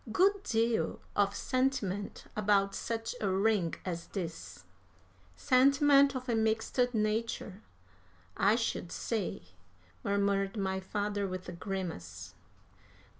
[0.11, 4.63] Good deal of sentiment about such a ring as this."
[5.35, 7.61] "Sentiment of a mixed nature,
[8.35, 9.43] I should say,"
[10.03, 12.33] murmured my father, with a grimace.